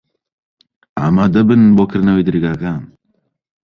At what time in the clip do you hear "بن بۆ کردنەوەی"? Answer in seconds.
1.47-2.25